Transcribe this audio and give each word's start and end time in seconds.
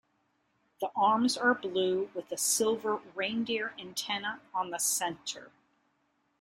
The 0.79 0.89
arms 0.95 1.37
are 1.37 1.53
blue 1.53 2.09
with 2.15 2.31
a 2.31 2.35
silver 2.35 2.95
reindeer 3.13 3.75
antler 3.77 4.39
on 4.51 4.71
the 4.71 4.79
center. 4.79 5.51